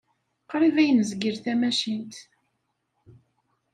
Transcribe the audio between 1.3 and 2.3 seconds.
tamacint.